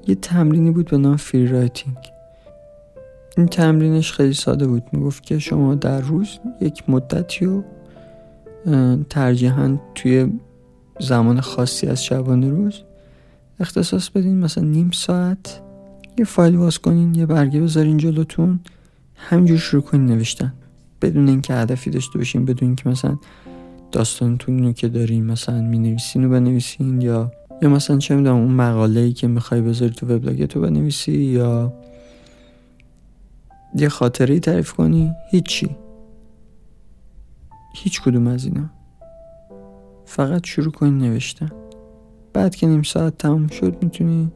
[0.07, 1.97] یه تمرینی بود به نام free writing
[3.37, 4.83] این تمرینش خیلی ساده بود.
[4.91, 7.63] می‌گفت که شما در روز یک مدتی رو
[9.09, 10.31] ترجیحاً توی
[10.99, 12.81] زمان خاصی از شبانه روز
[13.59, 14.39] اختصاص بدین.
[14.39, 15.61] مثلا نیم ساعت
[16.17, 18.59] یه فایل باز کنین یه برگه بذارین جلوتون
[19.15, 20.53] همینجور شروع کنین نوشتن.
[21.01, 23.17] بدون اینکه هدفی داشته باشین بدون اینکه مثلا
[23.91, 28.51] داستانتون رو که دارین مثلا می نویسین رو بنویسین یا یا مثلا چه می‌دونم اون
[28.51, 31.73] مقاله ای که می‌خوای بذاری تو وبلاگت رو بنویسی یا
[33.75, 35.75] یه خاطره ای تعریف کنی؟ هیچی.
[37.75, 38.69] هیچ کدوم از اینا.
[40.05, 41.51] فقط شروع کنی نوشتن.
[42.33, 44.31] بعد که نیم ساعت تموم شد می‌تونی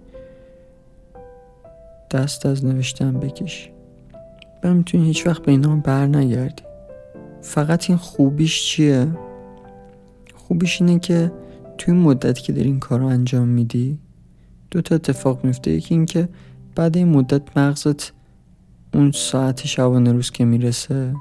[2.12, 3.70] دست از نوشتن بکشی.
[4.64, 6.64] و می‌تونی هیچ وقت به اینا بر نگردی.
[7.42, 9.08] فقط این خوبیش چیه؟
[10.36, 11.32] خوبیش اینه که
[11.78, 14.00] توی مدتی که داری این کار رو انجام میدی
[14.72, 16.30] دو تا اتفاق میفته یکی اینکه
[16.76, 18.14] بعد این مدت مغزت
[18.94, 21.14] اون ساعت شبانه روز که می‌رسه.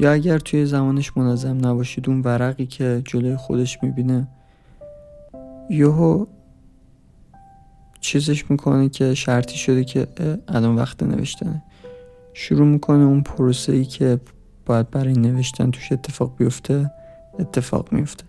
[0.00, 4.28] یا اگر توی زمانش منظم نباشید اون ورقی که جلوی خودش می‌بینه.
[5.70, 6.26] یهو
[8.00, 10.06] چیزش می‌کنه که شرطی شده که
[10.48, 11.62] الان وقت نوشتنه.
[12.34, 14.20] شروع می‌کنه اون پروسه ای که
[14.66, 16.90] باید برای نوشتن توش اتفاق بیفته
[17.38, 18.24] اتفاق میفته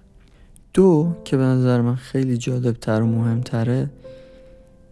[0.73, 3.89] دو که به نظر من خیلی جالب تر و مهمتره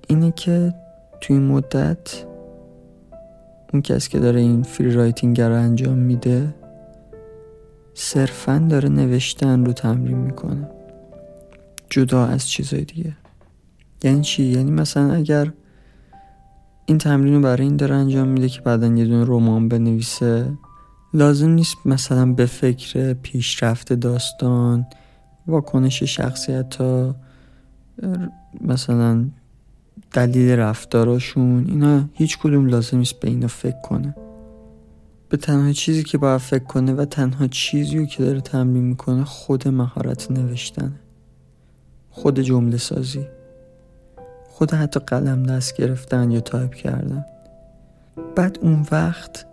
[0.07, 0.73] اینه که
[1.21, 2.25] توی مدت
[3.73, 6.53] اون کسی که داره این free writing رو انجام میده
[7.93, 10.69] صرفا داره نوشتن رو تمرین می‌کنه
[11.89, 13.17] جدا از چیزای دیگه
[14.03, 15.51] یعنی چی؟ یعنی مثلا اگر
[16.85, 20.57] این تمرین رو برای این داره انجام میده که بعدا یه دونه رمان بنویسه
[21.13, 24.85] لازم نیست مثلا به فکر پیشرفت داستان
[25.47, 27.15] واکنش شخصیت تا
[28.61, 29.25] مثلا
[30.13, 34.15] دلیل رفتاراشون اینا هیچ کدوم لازم نیست به اینا فکر کنه.
[35.29, 39.23] به تنها چیزی که باید فکر کنه و تنها چیزی رو که داره تمرین می‌کنه
[39.23, 40.99] خود مهارت نوشتنه.
[42.09, 43.27] خود جمله سازی.
[44.49, 47.25] خود حتی قلم دست گرفتن یا تایپ کردن.
[48.35, 49.45] بعد اون وقت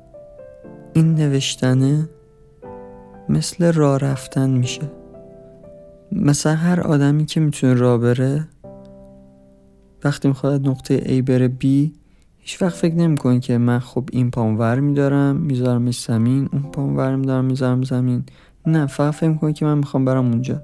[0.93, 2.09] این نوشتنه
[3.29, 4.91] مثل راه رفتن میشه.
[6.13, 8.49] مثلا هر آدمی که می‌تونه راه بره
[10.05, 11.65] وقتی می‌خواد نقطه A بره B
[12.39, 16.97] هیچ وقت فکر نمی‌کنه که من خب این پام ور میدارم میذارمش زمین اون پام
[16.97, 18.25] ور میدارم می‌ذارم زمین.
[18.67, 20.63] نه فقط فکر می‌کنه که من می‌خوام برم اونجا.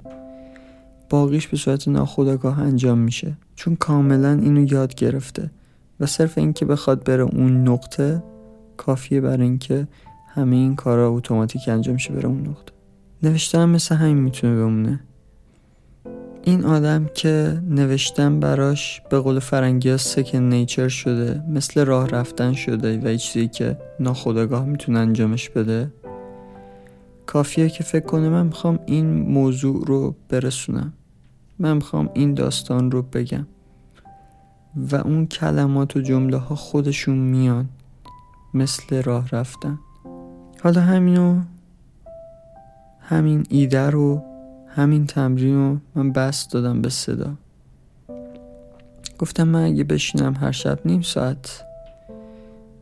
[1.09, 3.37] باقیش به صورت ناخودآگاه انجام میشه.
[3.55, 5.51] چون کاملا اینو یاد گرفته.
[5.99, 8.23] و صرف اینکه بخواد بره اون نقطه
[8.77, 9.87] کافیه برای اینکه
[10.27, 12.71] همه این کارا اتوماتیک انجام شه بره اون نقطه.
[13.23, 14.99] نوشتن مثل همین می‌تونه بمونه.
[16.47, 22.99] این آدم که نوشتن براش به قول فرنگی سکن نیچر شده مثل راه رفتن شده
[22.99, 25.91] و چیزی که ناخداگاه می‌تونه انجامش بده.
[27.25, 30.93] کافیه که فکر کنه من می‌خوام این موضوع رو برسونم.
[31.59, 33.47] من می‌خوام این داستان رو بگم.
[34.91, 37.69] و اون کلمات و جمله ها خودشون میان
[38.53, 39.79] مثل راه رفتن.
[40.63, 41.41] حالا همینو
[42.99, 44.23] همین ایده رو
[44.77, 47.33] همین تمرین رو من بست دادم به صدا.
[49.19, 51.63] گفتم من اگه بشینم هر شب نیم ساعت.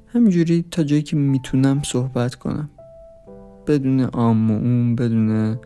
[0.07, 2.69] همینجوری تا جایی که می‌تونم صحبت کنم.
[3.67, 5.57] بدون آم و اون بدون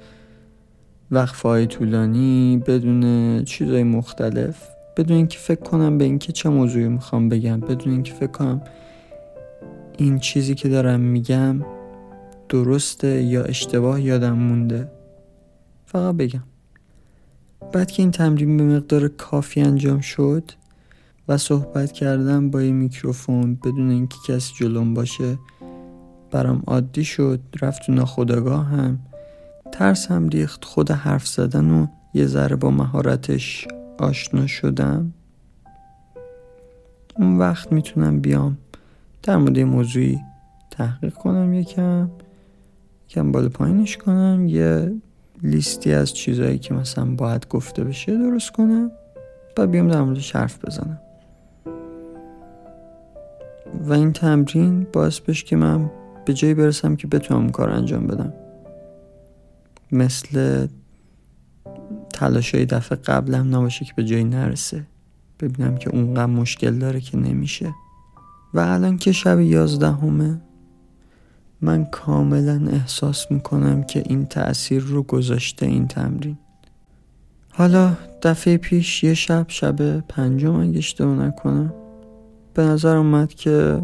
[1.11, 7.29] وقفه های طولانی بدون چیزهای مختلف بدون اینکه فکر کنم به اینکه چه موضوعی می‌خوام
[7.29, 8.61] بگم بدون اینکه فکر کنم
[9.97, 11.65] این چیزی که دارم میگم
[12.49, 14.98] درسته یا اشتباه یادم مونده.
[15.91, 16.43] فقط بگم.
[17.73, 20.51] بعد که این تمرین به مقدار کافی انجام شد
[21.27, 25.37] و صحبت کردم با یه میکروفون بدون اینکه کسی جلوم باشه
[26.31, 28.99] برام عادی شد رفت تو ناخداگاه هم.
[29.71, 35.13] ترس هم ریخت خود حرف زدن و یه ذره با مهارتش آشنا شدم.
[37.15, 38.57] اون وقت می‌تونم بیام
[39.23, 40.19] در مورد موضوعی
[40.71, 42.09] تحقیق کنم یکم
[43.09, 44.91] یکم بالا پایینش کنم یه
[45.43, 48.91] لیستی از چیزهایی که مثلا باید گفته بشه درست کنم
[49.57, 50.99] و بیام در موردش حرف بزنم.
[53.85, 55.91] و این تمرین باعث بشه که من
[56.25, 58.33] به جایی برسم که بتونم اون کار انجام بدم.
[59.91, 60.67] مثل
[62.13, 64.85] تلاشای دفعه قبلم نباشه که به جایی نرسه.
[65.39, 67.73] ببینم که اونقدر مشکل داره که نمیشه.
[68.53, 70.41] و الان که شب یازدهمه
[71.61, 76.37] من کاملا احساس می‌کنم که این تأثیر رو گذاشته این تمرین.
[77.51, 81.73] حالا دفعه پیش یه شب شب پنجم اگه اشتباه نکنم
[82.53, 83.81] به نظر اومد که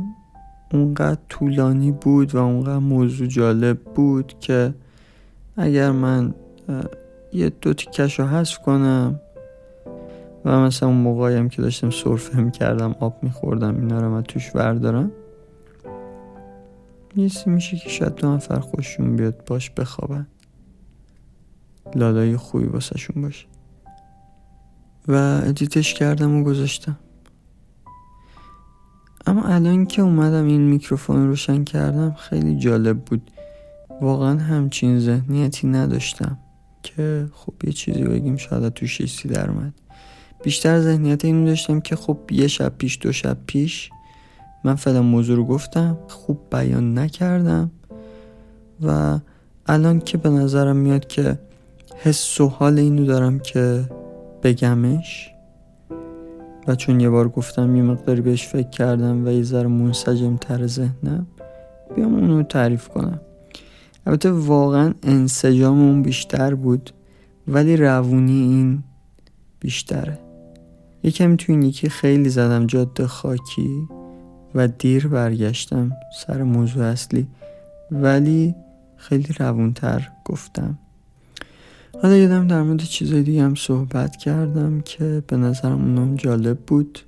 [0.74, 4.74] اونقدر طولانی بود و اونقدر موضوع جالب بود که
[5.58, 6.34] اگر من
[7.34, 9.20] یه دو تیکش رو حذف کنم
[10.46, 15.12] و مثلا اون موقعیم که داشتم سرفه می‌کردم آب میخوردم اینا رو من توش بردارم
[17.15, 20.28] یه میشه که شاید دو نفر خوششون بیاد باش بخوابن.
[21.95, 23.45] لالای خوبی واسهشون باشه
[25.08, 26.97] و edit ش کردم و گذاشتم.
[29.28, 33.32] اما الان که اومدم این میکروفون روشن کردم خیلی جالب بود.
[34.01, 36.38] واقعا همچین ذهنیتی نداشتم
[36.84, 39.73] که خب یه چیزی بگیم شاید توش چیزی در اومد.
[40.43, 43.89] بیشتر ذهنیت اینو داشتم که خب یه شب پیش دو شب پیش
[44.65, 47.71] من فعلا موضوع رو گفتم خوب بیان نکردم
[48.82, 49.19] و
[49.67, 51.39] الان که به نظرم میاد که
[51.95, 53.84] حس و حال اینو دارم که
[54.43, 55.32] بگمش
[56.67, 60.67] و چون یه بار گفتم یه مقداری بهش فکر کردم و یه ذره منسجم تر
[60.67, 61.28] ذهنم
[61.95, 63.21] بیام اونو تعریف کنم.
[64.06, 66.91] البته واقعا انسجام اون بیشتر بود
[67.47, 68.84] ولی روونی این
[69.60, 70.19] بیشتره.
[71.04, 73.88] یکم تو این یکی خیلی زدم جاده خاکی.
[74.56, 77.28] و دیر برگشتم سر موضوع اصلی
[77.91, 78.56] ولی
[78.98, 80.78] خیلی روونتر گفتم.
[82.02, 87.00] حالا یادم در مورد چیزای دیگه هم صحبت کردم که به نظرم اونم جالب بود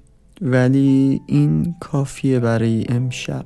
[0.41, 3.45] ولی این کافیه برای امشب.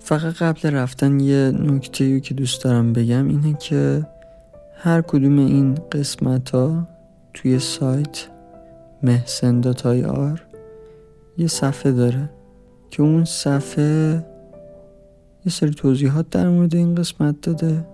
[0.00, 4.06] فقط قبل رفتن یه نکته که دوست دارم بگم اینه که
[4.76, 6.88] هر کدوم این قسمت ها
[7.34, 8.28] توی سایت
[9.02, 9.60] محسن
[11.38, 12.30] یه صفحه داره
[12.90, 14.24] که اون صفحه
[15.46, 17.86] یه سری توضیحات در مورد این قسمت داده.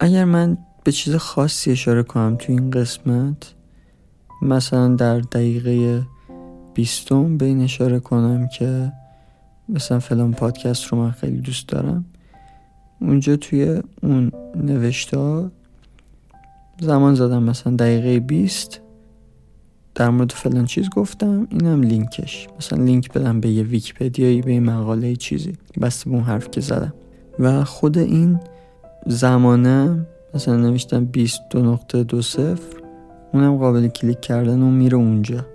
[0.00, 3.54] اگر من به چیز خاصی اشاره کنم تو این قسمت
[4.42, 6.02] مثلا در دقیقه
[6.74, 8.92] بیستم به این اشاره کنم که
[9.68, 12.04] مثلا فلان پادکست رو من خیلی دوست دارم.
[13.00, 15.50] اونجا توی اون نوشته
[16.80, 18.80] زمان زدم مثلا دقیقه بیست.
[20.00, 22.48] در مورد فلان چیز گفتم اینم لینکش.
[22.58, 25.52] مثلا لینک بدم به یه ویکیپدیایی به یه مقاله چیزی.
[25.80, 26.94] بسته به اون حرف که زدم.
[27.38, 28.40] و خود این
[29.06, 32.76] زمانه مثلا نوشتم 22 نقطه دو صفر
[33.32, 35.46] اونم قابل کلیک کردن و میره اونجا.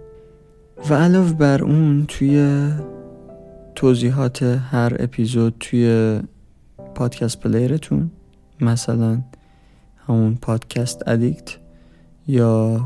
[0.89, 2.67] و علاوه بر اون توی
[3.75, 6.19] توضیحات هر اپیزود توی
[6.95, 8.11] پادکست player تون
[8.61, 9.21] مثلا
[10.07, 11.57] همون Podcast Addict
[12.27, 12.81] یا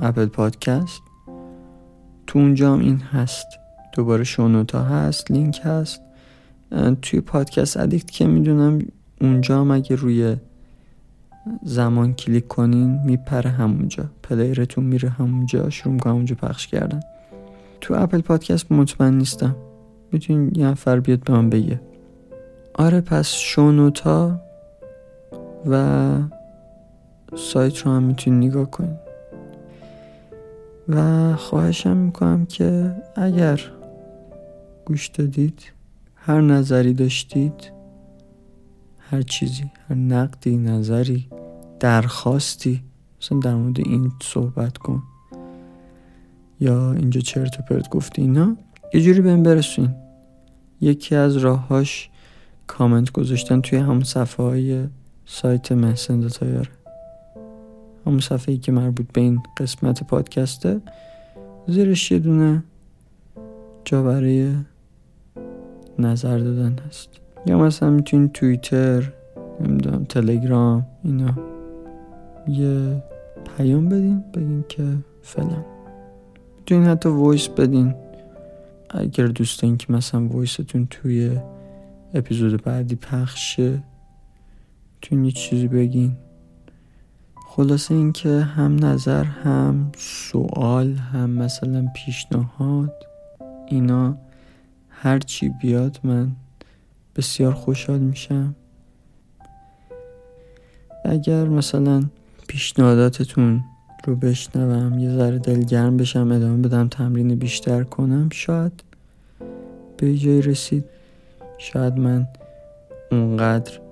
[0.00, 1.02] Apple Podcast.
[2.26, 3.46] تو اونجا هم این هست.
[3.92, 6.00] دوباره show note ا هست لینک هست.
[7.02, 8.78] توی Podcast Addict که می‌دونم
[9.20, 10.36] اونجا هم اگه روی
[11.62, 14.04] زمان کلیک کنین میپره همونجا.
[14.22, 17.00] player تون میره همونجا شروع می‌کنه اونجا پخش کردن.
[17.80, 19.56] تو Apple Podcast مطمئن نیستم.
[20.12, 21.80] می‌تونین یه نفر بیاد به من بگه.
[22.74, 24.40] آره پس شونوتا
[25.66, 26.16] و
[27.36, 28.96] سایت رو هم می‌تونین نگاه کنین.
[30.88, 33.60] و خواهشم می‌کنم که اگر
[34.84, 35.72] گوش دادید
[36.14, 37.72] هر نظری داشتید
[38.98, 41.28] هر چیزی هر نقدی نظری
[41.80, 42.82] درخواستی
[43.22, 45.02] مثلا در مورد این صحبت کن.
[46.60, 48.56] یا اینجا چرت و پرت گفتی اینا
[48.94, 49.94] یه جوری بهم برسون
[50.80, 52.10] یکی از راههاش
[52.66, 54.86] کامنت گذاشتن توی همون صفحه های
[55.26, 56.68] سایت محسن تایاره
[58.06, 60.80] همون صفحه ای که مربوط به این قسمت پادکسته
[61.66, 62.64] زیرش یه دونه
[63.84, 64.52] جا برای
[65.98, 67.08] نظر دادن هست.
[67.46, 69.12] یا مثلا می‌تونین توییتر
[69.60, 71.34] نمی‌دونم تلگرام اینا
[72.48, 73.02] یه
[73.56, 74.84] پیام بدین بگین که
[75.22, 75.64] فلان.
[76.58, 77.94] می‌تونین حتی وایس بدین.
[78.90, 81.38] اگر دوست دارین که مثلا وایستون توی
[82.14, 83.82] اپیزود بعدی پخشه
[84.94, 86.12] می‌تونین یه چیزی بگین.
[87.56, 92.92] خلاصه اینکه هم نظر هم سوال هم مثلا پیشنهاد
[93.68, 94.16] اینا
[94.90, 96.32] هر چی بیاد من
[97.16, 98.54] بسیار خوشحال میشم.
[101.04, 102.04] اگر مثلا
[102.48, 103.64] پیشنهاداتتون
[104.04, 108.82] رو بشنوم یه ذره دلگرم بشم ادامه بدم تمرین بیشتر کنم شاید
[109.96, 110.84] به جای رسید.
[111.58, 112.26] شاید من
[113.10, 113.83] اونقدر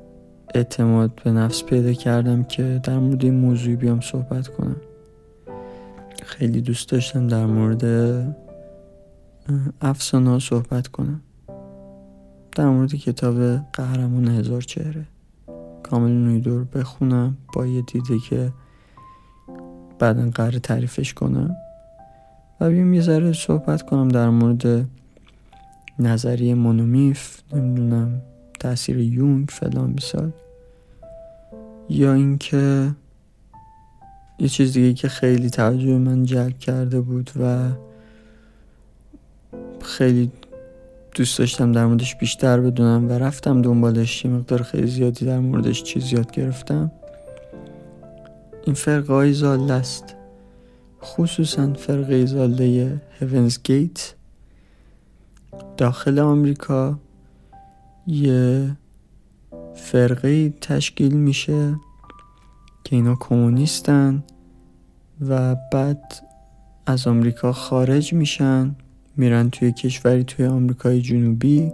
[0.55, 4.76] اعتماد به نفس پیدا کردم که در مورد این موضوعی بیام صحبت کنم.
[6.22, 7.84] خیلی دوست داشتم در مورد
[9.80, 11.20] افسانه صحبت کنم.
[12.57, 15.05] در مورد کتاب قهرمان هزار چهره.
[15.82, 18.53] کامل نویدور بخونم با یه دیده که
[19.98, 21.57] بعدا قرار تعریفش کنم.
[22.61, 24.86] و بیم یه ذره صحبت کنم در مورد
[25.98, 28.22] نظریه مونومیف نمی‌دونم.
[28.62, 30.30] تاثیر یونگ فلان بسال
[31.88, 32.90] یا اینکه
[34.38, 37.68] یه چیز دیگه که خیلی توجه من جلب کرده بود و
[39.80, 40.30] خیلی
[41.14, 45.82] دوست داشتم در موردش بیشتر بدونم و رفتم دنبالش یه مقدار خیلی زیادی در موردش
[45.82, 46.92] چیز یاد گرفتم.
[48.64, 50.16] این فرقه های زاله است.
[51.02, 54.14] خصوصا فرقه زاله هیونز گیت.
[55.76, 56.98] داخل آمریکا
[58.07, 58.76] یه
[59.74, 61.76] فرقه تشکیل میشه
[62.84, 64.22] که اینا کمونیستن
[65.28, 66.14] و بعد
[66.86, 68.76] از آمریکا خارج میشن
[69.16, 71.72] میرن توی کشوری توی آمریکای جنوبی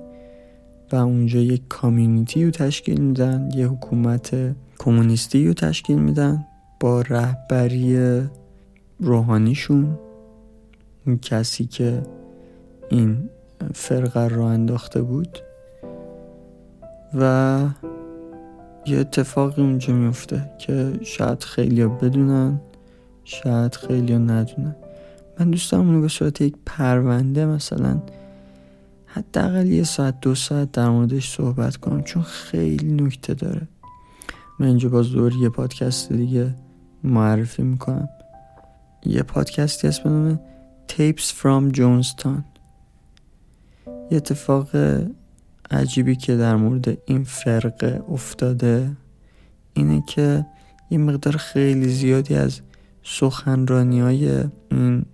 [0.92, 6.46] و اونجا یک کامیونیتی رو تشکیل میدن یه حکومت کمونیستی رو تشکیل میدن
[6.80, 8.20] با رهبری
[9.00, 9.98] روحانیشون.
[11.06, 12.02] اون کسی که
[12.90, 13.28] این
[13.74, 15.38] فرقه رو انداخته بود
[17.14, 17.60] و
[18.86, 22.60] یه اتفاقی اونجا میفته که شاید خیلی بدونن
[23.24, 24.76] شاید خیلی ندونن.
[25.40, 28.02] من دوست دارم اونو به صورت یک پرونده مثلا
[29.06, 33.68] حداقل یه ساعت دو ساعت در موردش صحبت کنم چون خیلی نکته داره.
[34.58, 36.54] من اینجا باز دور یه پادکست دیگه
[37.04, 38.08] معرفی می‌کنم.
[39.06, 40.40] یه پادکستی هست به نام
[40.88, 42.42] Tapes from Jonestown.
[44.10, 44.68] یه اتفاق
[45.70, 48.90] عجیبی که در مورد این فرقه افتاده
[49.72, 50.46] اینه که
[50.90, 52.60] یه مقدار خیلی زیادی از
[53.02, 55.04] سخنرانی های این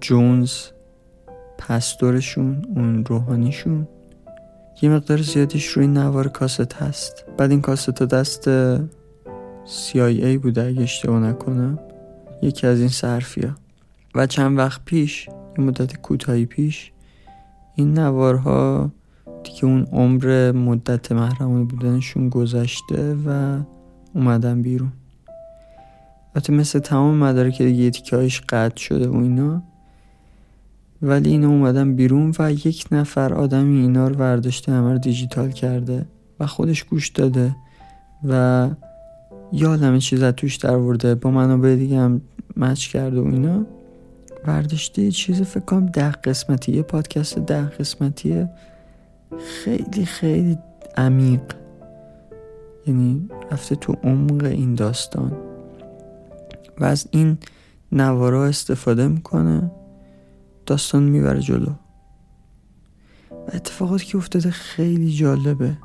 [0.00, 0.52] جونز
[1.58, 3.88] پستورشون اون روحانیشون
[4.82, 7.24] یه مقدار زیادیش روی نوار کاست هست.
[7.38, 8.44] بعد این کاست دست
[9.66, 11.78] CIA بوده اگه اشتباه نکنم.
[12.42, 13.54] یکی از این صرفیا
[14.14, 15.28] و چند وقت پیش
[15.58, 16.92] یه مدت کوتاهی پیش
[17.74, 18.90] این نوارها
[19.44, 23.58] دیگه اون عمر مدت محرمانی بودنشون گذشته و
[24.14, 24.92] اومدن بیرون.
[26.34, 28.16] البته مثل تمام مدارک دیگه تیکه
[28.48, 29.62] قطع شده و اینا
[31.02, 36.06] ولی اینا اومدن بیرون و یک نفر آدمی اینا رو برداشته همه رو دیجیتال کرده
[36.40, 37.56] و خودش گوش داده
[38.24, 38.68] و
[39.52, 42.20] یه عالم چیز توش در ورده با منابع دیگه هم
[42.56, 43.66] مچ کرده و اینا.
[44.96, 48.48] یه چیز فکر کنم ده قسمتی یه پادکست ده قسمتیه.
[49.36, 50.58] خیلی خیلی
[50.96, 51.42] عمیق.
[52.86, 55.36] یعنی رفته تو عمق این داستان.
[56.78, 57.38] و از این
[57.92, 59.70] نوارا استفاده می‌کنه
[60.66, 61.70] داستان می‌بره جلو.
[63.30, 65.78] و اتفاقاتی که افتاده خیلی جالبه.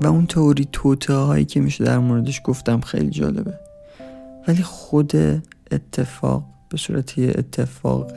[0.00, 3.58] و اون تئوری توته هایی که میشه در موردش گفتم خیلی جالبه.
[4.48, 5.12] ولی خود
[5.70, 8.12] اتفاق به صورت یه اتفاق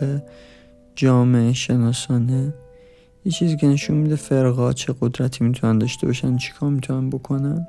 [0.96, 2.54] جامعه شناسانه
[3.26, 7.68] یه چیزی که نشون میده فرقا چه قدرتی می‌تونن داشته باشن چیکار می‌تونن بکنن.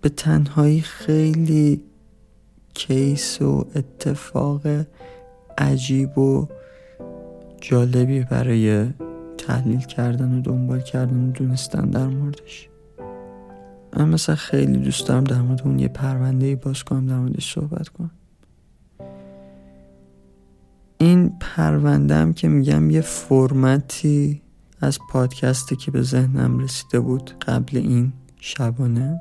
[0.00, 1.80] به تنهایی خیلی
[2.74, 4.60] کیس و اتفاق
[5.58, 6.48] عجیب و
[7.60, 8.86] جالبی برای
[9.38, 12.68] تحلیل کردن و دنبال کردن و دونستن در موردش.
[13.96, 17.88] من مثلا خیلی دوست دارم در مورد اون یه پرونده باز کنم در موردش صحبت
[17.88, 18.10] کنم.
[21.02, 24.42] این پروندهم که میگم یه فرمتی
[24.80, 29.20] از پادکستی که به ذهنم رسیده بود قبل این شبانه.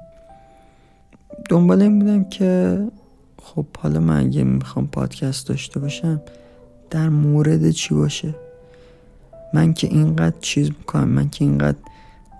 [1.49, 2.79] دنبال این بودم که
[3.41, 6.21] خب حالا من اگه می‌خوام پادکست داشته باشم
[6.89, 8.35] در مورد چی باشه؟
[9.53, 11.77] من که اینقدر چیز می‌کنم من که اینقدر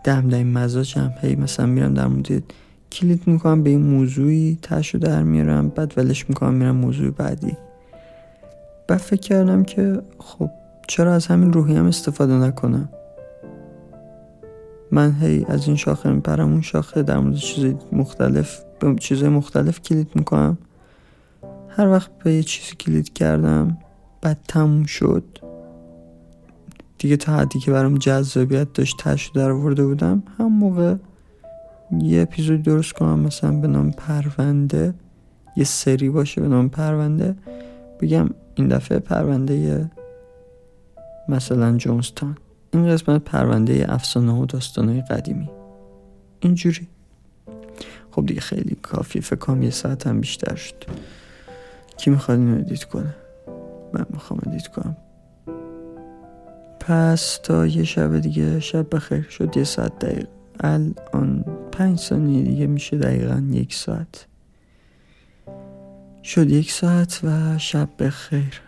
[0.04, 2.44] دمدمی مزاجم هی مثلا میرم در مورد
[2.92, 7.58] کلیک می‌کنم به این موضوعی تشو در میارم بعد ولش می‌کنم میرم موضوع بعدی.
[8.92, 10.50] بعد فکر کردم که خب
[10.88, 12.90] چرا از همین روحی هم استفاده نکنم
[14.92, 19.82] من هی از این شاخه میپرم اون شاخه در مورد چیز مختلف به چیزهای مختلف
[19.82, 20.58] کلید می‌کنم.
[21.68, 23.78] هر وقت به یه چیزی کلید کردم
[24.22, 25.24] بعد تموم شد.
[26.98, 30.96] دیگه تا حدی که برام جذابیت داشت تشو در آورده بودم هم موقع
[32.00, 34.94] یه اپیزود درست کنم مثلا به نام پرونده
[35.56, 37.36] یه سری باشه به نام پرونده
[38.02, 38.30] بگم
[38.62, 39.92] این دفعه پرونده
[41.28, 42.38] مثلا جونستان.
[42.74, 45.50] این قسمت پرونده افسانه و داستانهای قدیمی.
[46.40, 46.88] اینجوری.
[48.12, 50.76] خب دیگه خیلی کافی فکر کنم یه ساعت هم بیشتر شد.
[51.98, 53.16] کی می‌خواد اینو edit کنه؟
[53.94, 54.98] من می‌خوام edit کنم.
[56.80, 58.60] پس تا یه شب دیگه.
[58.60, 59.22] شب بخیر.
[59.22, 60.28] شد یه ساعت دقیق.
[60.60, 64.28] الان پنج ثانیه دیگه میشه دقیقا یک ساعت.
[66.24, 68.62] شد یک ساعت و شب بخیر.